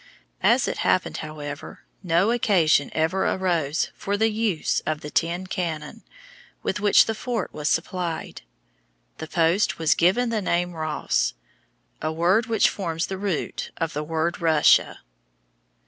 As 0.41 0.67
it 0.67 0.79
happened, 0.79 1.17
however, 1.17 1.83
no 2.01 2.31
occasion 2.31 2.89
ever 2.95 3.27
arose 3.27 3.91
for 3.93 4.17
the 4.17 4.31
use 4.31 4.79
of 4.79 5.01
the 5.01 5.11
ten 5.11 5.45
cannon 5.45 6.01
with 6.63 6.79
which 6.79 7.05
the 7.05 7.13
fort 7.13 7.53
was 7.53 7.69
supplied. 7.69 8.41
The 9.19 9.27
post 9.27 9.77
was 9.77 9.93
given 9.93 10.29
the 10.29 10.41
name 10.41 10.73
Ross, 10.73 11.35
a 12.01 12.11
word 12.11 12.47
which 12.47 12.67
forms 12.67 13.05
the 13.05 13.17
root 13.19 13.69
of 13.77 13.93
the 13.93 14.01
word 14.03 14.41
Russia. 14.41 15.01